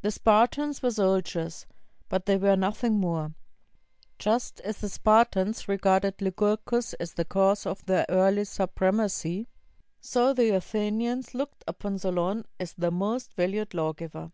The 0.00 0.10
Spartans 0.10 0.80
were 0.82 0.90
soldiers, 0.90 1.66
but 2.08 2.24
they 2.24 2.38
were 2.38 2.56
nothing 2.56 2.94
more. 2.94 3.34
Just 4.18 4.58
as 4.60 4.78
the 4.78 4.88
Spartans 4.88 5.68
regarded 5.68 6.22
Lycurgus 6.22 6.94
as 6.94 7.12
the 7.12 7.26
cause 7.26 7.66
of 7.66 7.84
their 7.84 8.06
early 8.08 8.46
supremacy, 8.46 9.48
so 10.00 10.32
the 10.32 10.48
Athenians 10.54 11.34
looked 11.34 11.62
upon 11.68 11.98
Solon 11.98 12.46
as 12.58 12.72
their 12.72 12.90
most 12.90 13.34
valued 13.34 13.74
lawgiver. 13.74 14.32